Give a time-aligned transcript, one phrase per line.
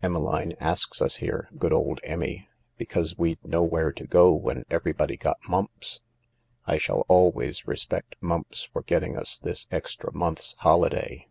[0.00, 5.16] Emmeline asks us here— good old Emmy 1— because we'd nowhere to go when everybody
[5.16, 6.02] got mumps.
[6.68, 11.26] I shall always respect mumps for getting us this extra month's holiday.